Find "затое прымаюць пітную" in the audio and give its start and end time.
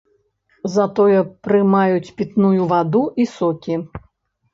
0.75-2.61